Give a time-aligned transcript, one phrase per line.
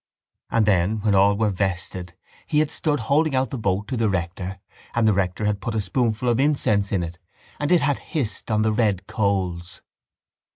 [0.49, 2.15] And then when all were vested
[2.47, 4.59] he had stood holding out the boat to the rector
[4.95, 7.19] and the rector had put a spoonful of incense in it
[7.59, 9.83] and it had hissed on the red coals.